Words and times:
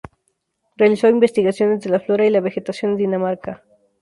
Realizó 0.77 1.09
investigaciones 1.09 1.81
de 1.81 1.91
la 1.91 1.99
flora 1.99 2.25
y 2.25 2.31
la 2.31 2.39
vegetación 2.41 2.93
en 2.93 2.97
Dinamarca. 2.97 3.63